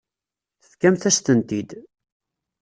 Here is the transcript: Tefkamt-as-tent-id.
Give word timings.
Tefkamt-as-tent-id. 0.61 1.69